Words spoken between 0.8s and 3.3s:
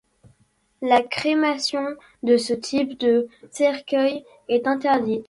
La crémation de ce type de